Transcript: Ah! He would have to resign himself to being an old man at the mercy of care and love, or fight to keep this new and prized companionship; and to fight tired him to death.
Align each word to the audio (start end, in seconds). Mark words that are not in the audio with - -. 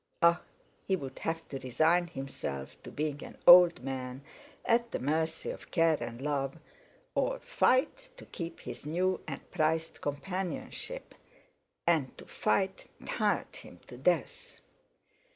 Ah! 0.23 0.41
He 0.87 0.95
would 0.95 1.19
have 1.19 1.47
to 1.49 1.59
resign 1.59 2.07
himself 2.07 2.75
to 2.81 2.91
being 2.91 3.23
an 3.23 3.37
old 3.45 3.83
man 3.83 4.23
at 4.65 4.89
the 4.89 4.97
mercy 4.97 5.51
of 5.51 5.69
care 5.69 5.99
and 6.01 6.19
love, 6.19 6.57
or 7.13 7.37
fight 7.37 8.09
to 8.17 8.25
keep 8.25 8.63
this 8.63 8.83
new 8.83 9.19
and 9.27 9.51
prized 9.51 10.01
companionship; 10.01 11.13
and 11.85 12.17
to 12.17 12.25
fight 12.25 12.87
tired 13.05 13.55
him 13.57 13.77
to 13.85 13.95
death. 13.95 14.61